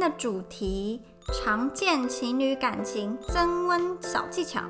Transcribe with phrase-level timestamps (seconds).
[0.00, 4.62] 的主题：常见情侣感情增温小技巧。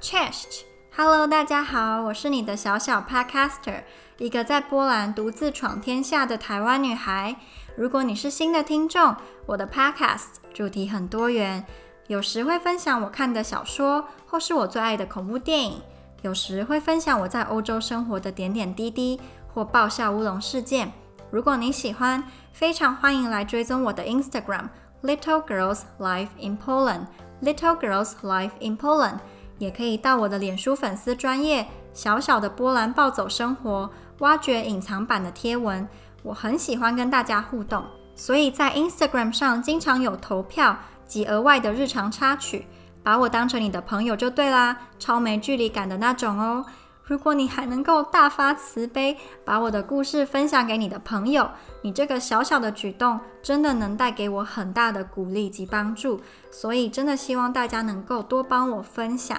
[0.00, 3.82] Cześć，Hello，大家好，我是你的小小 Podcaster，
[4.16, 7.36] 一个在波兰独自闯天下的台湾女孩。
[7.76, 9.14] 如果你是新的听众，
[9.44, 11.66] 我的 Podcast 主题很多元，
[12.06, 15.82] 有时会分享我看的小说，或是我最爱的恐怖电影。
[16.22, 19.18] 有时会分享我在欧洲生活的点点滴滴，
[19.60, 20.90] 或爆笑乌龙事件。
[21.30, 24.70] 如果你喜欢，非常欢迎来追踪我的 Instagram
[25.02, 27.02] Little Girls Life in Poland
[27.42, 29.18] Little Girls Life in Poland，
[29.58, 35.86] 也可以到我的脸书粉丝专页小小的波兰暴走生活，挖掘隐藏版的贴文。
[36.22, 37.84] 我很喜欢跟大家互动，
[38.16, 40.74] 所以在 Instagram 上经常有投票
[41.06, 42.64] 及额外的日常插曲。
[43.02, 46.64] 把我当成你的朋友就对啦，超没距离感的那种哦。
[47.10, 51.50] 如果你还能够大发慈悲，把我的故事分享给你的朋友，
[51.82, 56.20] 你这个小小的举动真的能带给我很大的鼓励及帮助。
[56.52, 59.36] 所以真的希望大家能够多帮我分享。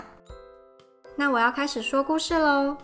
[1.15, 2.75] 那我要开始说故事喽。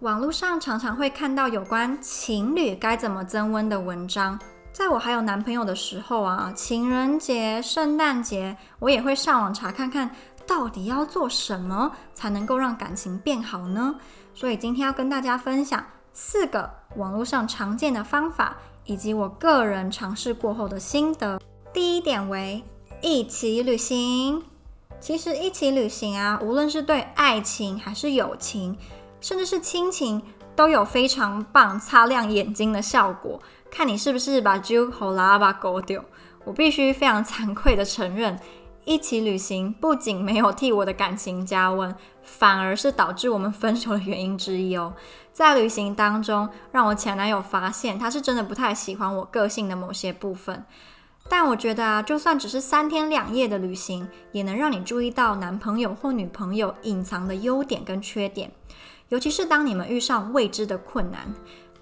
[0.00, 4.40] 网络上常常会看到有关情侣该怎么增温的文章。
[4.72, 10.10] 在我还有男朋友的时候啊，情人节、圣诞节，我也会上网查看看
[10.46, 13.94] 到底要做什么才能够让感情变好呢？
[14.34, 21.40] 所以今天要跟大家分享四个网络上常见的方法，以及我个人尝试过后的心得。
[21.72, 22.62] 第一点为
[23.00, 24.42] 一起旅行。
[25.00, 28.78] 其实一起旅行啊，无论是对爱情还是友情，
[29.20, 30.22] 甚至是亲情，
[30.54, 33.40] 都有非常棒、擦亮眼睛的效果。
[33.68, 36.04] 看你是不是把酒喝啦把狗丢？
[36.44, 38.38] 我必须非常惭愧地承认，
[38.84, 44.94] 一起旅行不仅没有替我的感情加温，反而是导致我们分手的原因之一哦。
[45.32, 50.64] 在旅行当中，让我前男友发现他是真的不太喜欢我个性的某些部分。
[51.28, 58.50] 但我觉得啊，就算只是三天两夜的旅行，也能让你注意到男朋友或女朋友隐藏的优点跟缺点，
[59.08, 61.32] 尤其是当你们遇上未知的困难。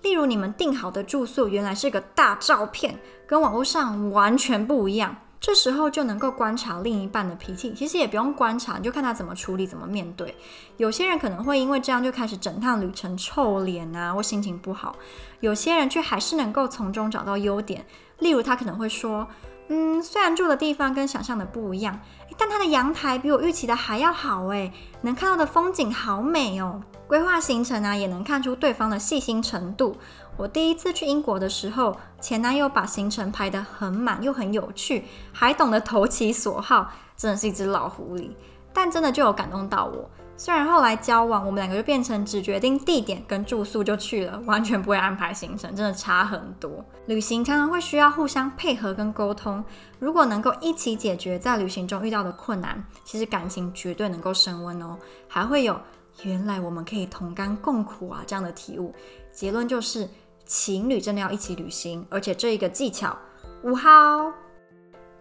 [0.02, 5.16] 例如，你们订好的住宿原来是个大照片，跟网络上完全不一样。
[5.40, 10.34] 这时候就能够观察另一半的脾气，其实也不用观察，你就看他怎么处理、怎么面对。
[10.76, 14.94] 有些人可能会因为这样就开始整趟旅程臭脸啊，或心情不好；
[15.40, 17.86] 有些人却还是能够从中找到优点。
[18.18, 19.26] 例如，他可能会说
[19.72, 22.00] ：“嗯，虽然住的地方跟想象的不一样，
[22.36, 24.72] 但它的阳台比我预期的还要好，诶，
[25.02, 29.96] 能看到的风景好美哦。”规划行程啊，也能看出对方的细心程度。
[30.36, 38.30] 我第一次去英国的时候，前男友把行程排得很满，又很有趣，还懂得投其所好，真的是一只老狐狸。
[38.72, 40.10] 但真的就有感动到我。
[40.40, 46.82] 虽然后来交往，我们两个就变成只决定地点跟住宿就去了，完全不会安排行程，真的差很多。
[47.04, 49.62] 旅行常常会需要互相配合跟沟通，
[49.98, 54.96] 如果能够一起解决在旅行中遇到的困难，其实感情绝对能够升温哦，
[55.28, 55.78] 还会有。
[56.22, 58.22] 原来我们可以同甘共苦啊！
[58.26, 58.94] 这样的体悟，
[59.30, 60.08] 结论就是
[60.46, 63.14] 情侣真的要一起旅行，而且这一个技巧
[63.62, 64.32] 五号。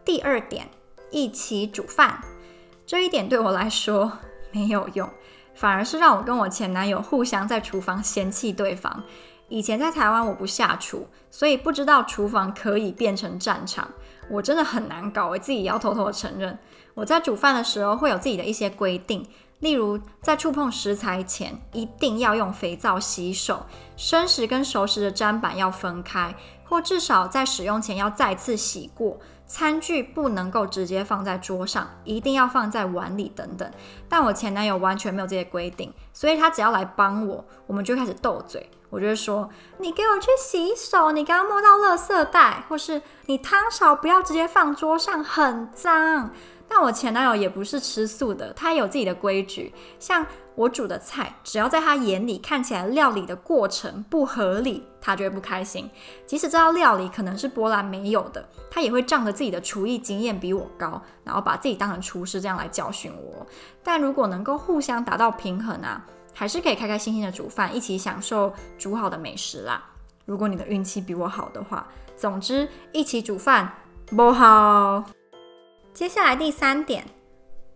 [0.06, 0.70] 第二点，
[1.12, 2.24] 一起煮饭，
[2.86, 4.14] 这一点对我来说
[4.52, 5.10] 没有用，
[5.56, 9.04] 反而是让我跟我前男友互相在厨房嫌弃对方。
[9.48, 13.90] 以前在台湾我不下厨，所以不知道厨房可以变成战场，
[14.30, 16.58] 我真的很难搞，我自己也要偷偷承认，
[16.94, 19.26] 我在煮饭的时候会有自己的一些规定。
[19.60, 23.66] 例如，在触碰食材前，一定要用肥皂洗手；
[23.98, 26.34] 生食跟熟食的砧板要分开，
[26.64, 29.18] 或至少在使用前要再次洗过。
[29.50, 33.70] 餐具不能够直接放在桌上，一定要放在碗里等等。
[34.08, 38.70] 但我前男友完全没有这些规定，所以他只要来帮我，我们就开始斗嘴。
[38.92, 46.32] 我就会说：“你给我去洗手，你刚刚摸到垃圾袋，或是你汤勺不要直接放桌上，很脏。”
[46.70, 49.74] 但我前男友也不是吃素的，他有自己的规矩。
[49.98, 55.90] 像我煮的菜，只要在他眼里看起来料理的过程不合理，他就会不开心。
[56.28, 63.46] 即使这道料理可能是波兰没有的，他也会仗着自己的厨艺经验比我高，然后把自己当成厨师这样来教训我。
[63.84, 66.06] 但如果能够互相达到平衡啊，
[66.36, 69.84] 还是可以开开心心的煮饭，一起享受煮好的美食啦。
[70.26, 73.72] 如果你的运气比我好的话，总之一起煮饭
[74.06, 75.19] 不好。
[76.00, 77.04] 接下来第三点，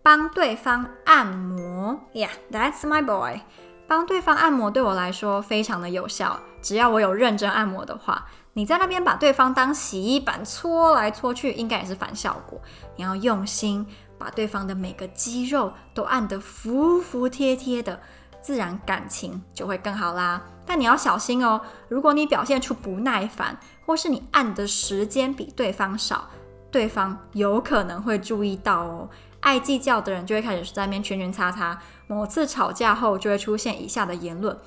[0.02, 2.00] 帮对方按摩。
[2.14, 3.42] Yeah，that's my boy。
[3.86, 6.40] 帮对方按摩对我来说非常的有效。
[6.62, 12.58] 只要我有认真按摩的话，你在那边把对方当洗衣板搓来搓去，应该也是反效果。
[12.96, 13.86] 你要用心
[14.16, 18.00] 把对方的每个肌肉都按得服服帖帖的，
[18.40, 20.40] 自然感情就会更好啦。
[20.64, 21.60] 但你要小心哦，
[21.90, 26.30] 如果你表现出不耐烦，或是你按的时间比对方少，
[26.74, 29.08] 对方有可能会注意到哦。
[29.38, 31.78] 爱计较的人就会开始在那边圈圈叉叉。
[32.08, 34.58] 某次吵架后，就会出现以下的言论：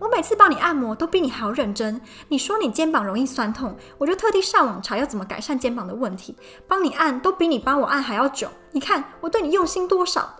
[0.00, 2.00] 我每次帮你按摩都比你还要认真。
[2.26, 6.34] 你说你肩膀容易酸痛，我就特地上网查要怎么改善肩膀的问题，
[6.66, 8.48] 帮你按都比你帮我按还要久。
[8.72, 10.34] 你看我对你用心多少？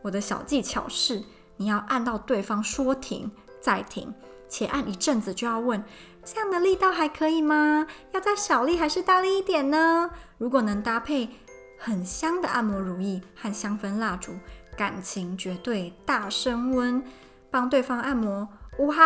[0.00, 1.22] 我的小技巧是，
[1.58, 4.14] 你要按到对方说停再停，
[4.48, 5.84] 且按一阵子就要问：
[6.24, 7.86] 这样的力道还可以吗？
[8.12, 10.10] 要再小力还是大力一点呢？
[10.38, 11.28] 如果能搭配。
[11.76, 14.32] 很香的按摩乳液和香氛蜡烛，
[14.74, 17.04] 感情绝对大升温。
[17.50, 18.48] 帮对方按摩，
[18.78, 19.02] 五号。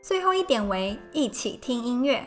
[0.00, 2.26] 最后一点为一起听音乐，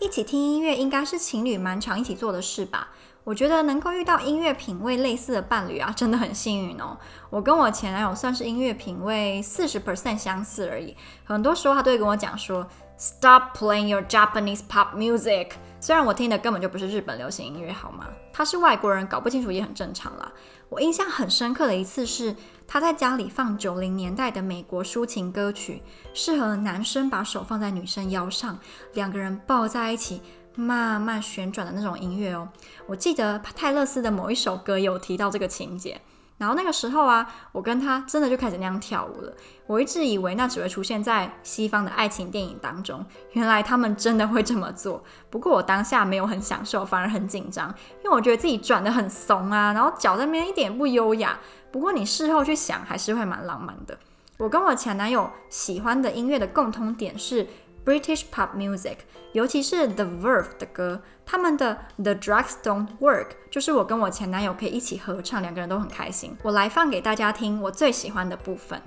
[0.00, 2.90] 一起听音乐应该是情侣蛮常一起做的事吧？
[3.26, 6.96] 我觉得能够遇到音乐品味类似的伴侣啊，真的很幸运哦。
[7.28, 12.64] 我跟我前男友算是音乐品味四十 percent 相似而已，很多时候他都会跟我讲说
[12.96, 15.48] ，Stop playing your Japanese pop music。
[15.80, 18.06] 虽然我听的根本就不是日本流行音乐，好吗？
[18.32, 20.32] 他是外国人，搞不清楚也很正常啦。
[20.68, 22.34] 我印象很深刻的一次是
[22.66, 25.82] 他在家里放九零年代的美国抒情歌曲，
[26.14, 28.58] 适合男生把手放在女生腰上，
[28.94, 30.22] 两个人抱在一起，
[30.56, 32.48] 慢慢旋转的那种音乐哦。
[32.86, 36.00] 我记得泰勒斯的某一首歌有提到这个情节。
[36.38, 39.32] 然后那个时候啊，我跟他真的就开始那样跳舞了。
[39.66, 45.02] 我一直以为那只会出现在西方的爱情电影当中，原来他们真的会这么做。
[45.30, 47.74] 不过我当下没有很享受，反而很紧张，
[48.04, 51.38] 因为我觉得自己转得很怂啊，然后脚在那边一点不优雅。
[51.72, 53.98] 不过你事后去想，还是会蛮浪漫的。
[54.36, 57.46] 我跟我前男友喜欢的音乐的共通点是
[57.86, 58.96] British pop music，
[59.30, 66.36] 尤其是 The Verve 的歌，他们的 The Drugs Don't Work，就是我跟我前男友可以一起合唱，两个人都很开心。
[66.42, 68.82] 我来放给大家听我最喜欢的部分。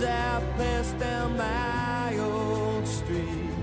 [0.00, 3.54] That pass down my old street.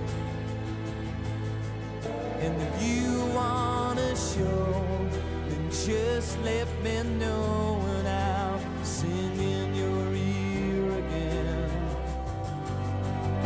[2.41, 10.91] And if you wanna show，and just let me know when i sing in your ear
[10.97, 11.69] again。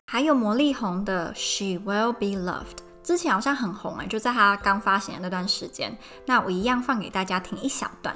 [0.07, 5.95] 还有魔力红的 she will be loved，之前好像很红哎，就在他刚发行的那段时间，
[6.25, 8.15] 那我一样放给大家听一小段。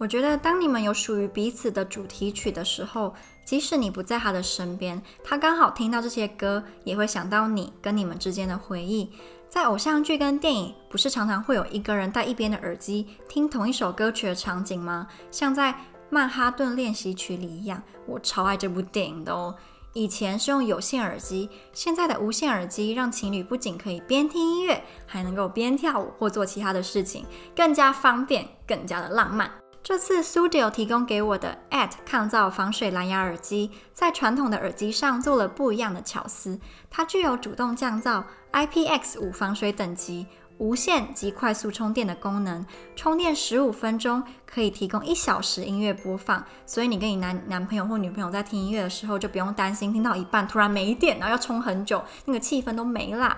[0.00, 3.14] 我觉得，当你们有属于彼此的主题曲的时候，
[3.44, 9.12] 即使你不在他的身边，他刚好听到这些歌，也会想到你跟你们之间的回忆。
[9.46, 15.06] 在偶像剧跟电影，不是常常会有一个人戴一边的耳机听同一首歌曲的场景吗？
[15.30, 15.70] 像在
[16.08, 19.54] 《曼哈顿练习曲》里一样，我超爱这部电影的哦。
[19.92, 29.50] 以前是用有线耳机，现在的无线耳机让情侣不仅可以边听音乐，还能够边跳舞或做其他的事情，更加方便，更加的浪漫。
[29.82, 36.60] 这次 Studio 提供给我的 AT 抗噪防水蓝牙耳机，在传统的耳机上做了不一样的巧思。
[36.90, 38.22] 它具有主动降噪、
[38.52, 40.26] IPX5 防水等级、
[40.58, 42.64] 无线及快速充电的功能。
[42.94, 53.36] 充电十五分钟可以提供一小时音乐播放，所以你跟你男男朋友或女朋友在听音乐的时候，就不用担心听到一半突然没电，然后要充很久，那个气氛都没啦。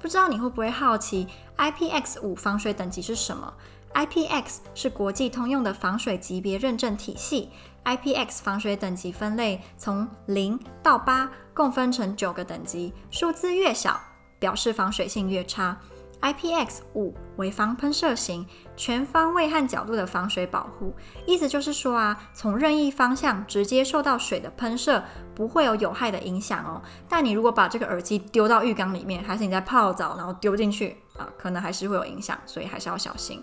[0.00, 3.54] 不知道你会不会好奇 IPX5 防水等级是什么
[3.94, 7.50] ？IPX 是国际通用的防水级别认证体系。
[7.84, 14.00] IPX 防水等级分类从零到八，共分成九个等级，数字越小，
[14.38, 15.76] 表示防水性越差。
[16.20, 18.46] IPX 五为防喷射型，
[18.76, 20.94] 全方位和角度的防水保护。
[21.26, 25.02] 意思就是说啊，从任意方向直接受到水的喷射，
[25.34, 26.80] 不会有有害的影响哦。
[27.08, 33.42] 但你如果把这个耳机丢到浴缸里面，还是你在泡澡，然后丢进去啊，可能还是会有影响，所以还是要小心。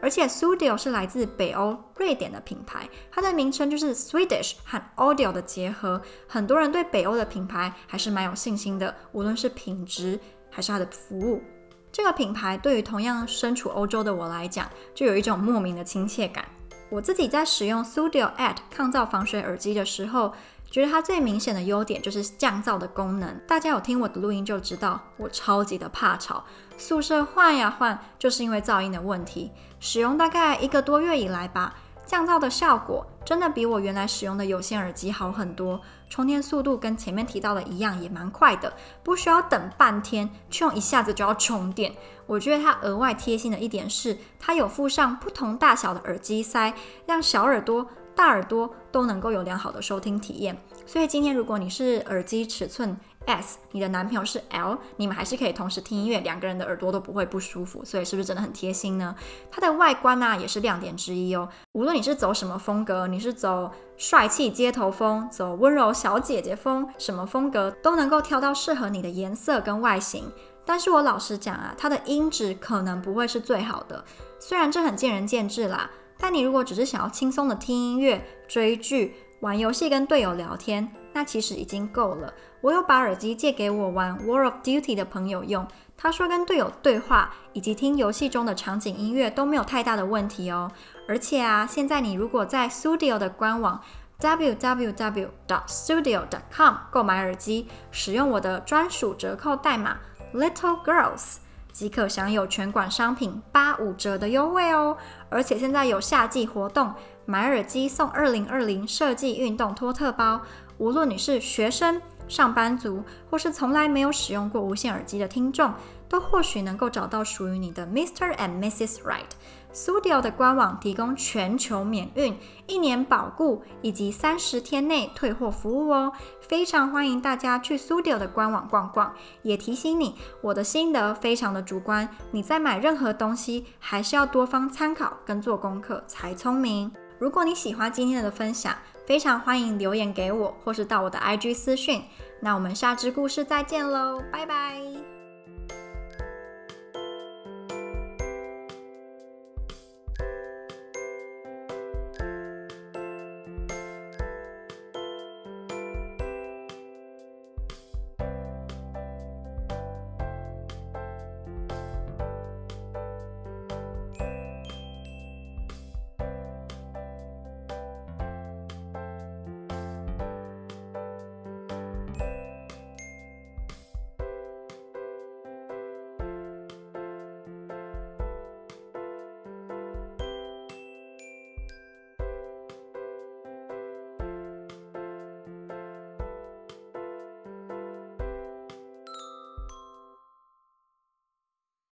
[0.00, 6.00] 而且 Studio 是来自北欧瑞典的品牌，它的名称就是 Swedish 和 Audio 的结合。
[6.26, 10.18] 很多人对北欧的品牌还是蛮有信心的，无论是品质
[10.50, 11.42] 还是它的服务。
[11.90, 16.44] 这个品牌对于同样身处欧洲的我来讲，就有一种莫名的亲切感。
[16.90, 20.32] 我自己在使用 Studio AD 抗噪防水耳机的时候，
[20.70, 23.40] 觉得它最明显的优点就是降噪的功能。
[23.46, 26.44] 大家有听我的录音就知道，我超级的怕吵，
[26.76, 29.50] 宿舍换呀换，就是因为噪音的问题。
[29.80, 31.74] 使用大概一个多月以来吧。
[32.06, 38.72] 降噪的效果真的比我原来使用的有线耳机好很多，充电速度跟前面提到的一样，也蛮快的，
[39.02, 41.94] 不需要等半天，却用一下子就要充电。
[42.24, 46.72] 我觉得它额外贴心的一点是，它有附上不同大小的耳机塞，
[47.04, 47.86] 让小耳朵、
[48.18, 50.60] 大耳朵都能够有良好的收听体验。
[50.84, 59.14] 所以今天如果你是耳机尺寸，S，你的男朋友是 L，你们还是可以同时听音乐，两个人的耳朵都不会不舒服，所以是不是真的很贴心呢？
[59.52, 61.48] 它的外观呢、啊、也是亮点之一哦。
[61.74, 70.24] 无论你是走什么风格，你是走帅气街头风，走温柔小姐姐风，什么风格都能够挑到适合你的颜色跟外形。
[70.66, 74.04] 但是我老实讲啊，它的音质可能不会是最好的，
[74.40, 75.88] 虽然这很见仁见智啦。
[76.18, 82.34] 但你如果只是想要轻松的听音乐、追剧、玩游戏、跟队友聊天，那其实已经够了。
[82.60, 90.72] 我有把耳机借给我玩《War of Duty》的朋友用，他说跟队友对话以及听游戏中的场景音乐都没有太大的问题哦。
[91.06, 93.80] 而且啊，现在你如果在 Studio 的官网
[94.20, 99.98] www.studio.com 购买耳机，使用我的专属折扣代码
[100.34, 101.36] Little Girls，
[101.78, 104.96] 即可享有全馆商品八五折的优惠哦。
[105.28, 106.92] 而且现在有夏季活动，
[107.24, 110.40] 买耳机送二零二零设计运动托特包，
[110.78, 112.02] 无论你是学生。
[112.28, 115.72] 上班族或是从来没有使用过无线耳机的听众，
[116.08, 118.36] 都或许能够找到属于你的 Mr.
[118.36, 118.98] and Mrs.
[119.02, 119.24] Right。
[119.70, 129.14] Studio 的官网提供全球免运、一年保固以及三十天内退货服务哦，非常欢迎大家去 Studio 的官网逛逛。
[129.42, 136.90] 也提醒你，我的心得非常的主观，你在买任何东西还是要多方参考跟做功课才聪明。
[137.18, 138.74] 如果你喜欢今天的分享，
[139.08, 142.02] 非常欢迎留言给我，或是到我的 IG 私讯。
[142.40, 144.97] 那我们下支故事再见喽，拜拜。